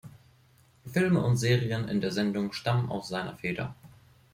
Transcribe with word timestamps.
Filme 0.87 1.21
und 1.23 1.37
Serien 1.37 1.87
in 1.87 2.01
der 2.01 2.09
Sendung 2.09 2.53
stammen 2.53 2.89
aus 2.89 3.09
seiner 3.09 3.37
Feder. 3.37 3.75